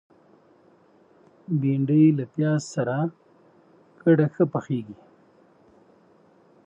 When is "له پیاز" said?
2.17-2.61